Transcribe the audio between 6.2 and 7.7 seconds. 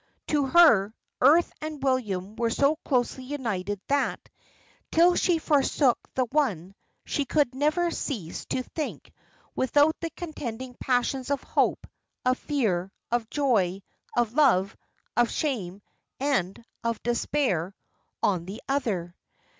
one, she could